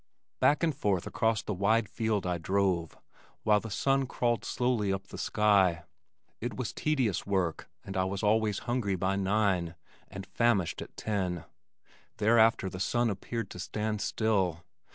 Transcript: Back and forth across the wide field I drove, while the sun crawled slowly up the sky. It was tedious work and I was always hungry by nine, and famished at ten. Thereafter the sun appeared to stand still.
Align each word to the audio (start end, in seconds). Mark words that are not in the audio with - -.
Back 0.39 0.63
and 0.63 0.75
forth 0.75 1.05
across 1.05 1.43
the 1.43 1.53
wide 1.53 1.87
field 1.87 2.25
I 2.25 2.39
drove, 2.39 2.97
while 3.43 3.59
the 3.59 3.69
sun 3.69 4.07
crawled 4.07 4.43
slowly 4.43 4.91
up 4.91 5.09
the 5.09 5.17
sky. 5.19 5.83
It 6.39 6.55
was 6.57 6.73
tedious 6.73 7.27
work 7.27 7.69
and 7.85 7.95
I 7.95 8.05
was 8.05 8.23
always 8.23 8.57
hungry 8.65 8.95
by 8.95 9.15
nine, 9.15 9.75
and 10.07 10.25
famished 10.25 10.81
at 10.81 10.97
ten. 10.97 11.45
Thereafter 12.17 12.67
the 12.67 12.79
sun 12.79 13.11
appeared 13.11 13.51
to 13.51 13.59
stand 13.59 14.01
still. 14.01 14.63